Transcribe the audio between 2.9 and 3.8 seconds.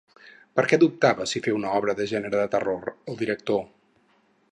el director?